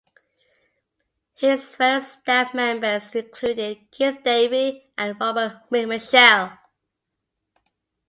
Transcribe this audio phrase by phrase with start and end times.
[1.35, 6.57] His fellow staff members included Keith Davey and Robert McMichael.